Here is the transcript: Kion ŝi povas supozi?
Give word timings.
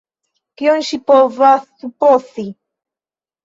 Kion 0.61 0.81
ŝi 0.87 0.99
povas 1.11 1.69
supozi? 1.85 2.51